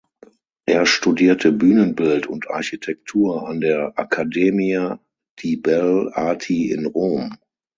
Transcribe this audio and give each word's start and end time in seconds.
Er 0.65 0.87
studierte 0.87 1.51
Bühnenbild 1.51 2.25
und 2.25 2.49
Architektur 2.49 3.47
an 3.47 3.61
der 3.61 3.93
Accademia 3.99 4.99
di 5.39 5.57
Belle 5.57 6.09
Arti 6.15 6.71
in 6.71 6.87
Rom. 6.87 7.37